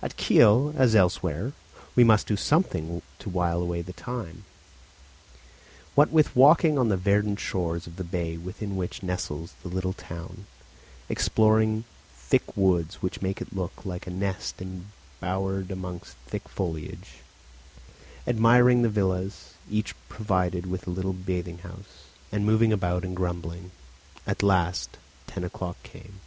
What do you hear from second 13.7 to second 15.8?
like a nest embowered